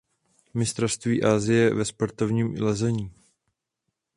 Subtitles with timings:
[0.53, 3.11] Mistrovství Asie ve sportovním lezení.